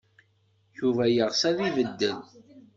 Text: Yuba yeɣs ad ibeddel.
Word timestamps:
Yuba 0.77 1.03
yeɣs 1.09 1.41
ad 1.49 1.57
ibeddel. 1.67 2.19